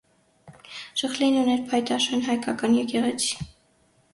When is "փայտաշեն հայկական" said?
1.73-2.75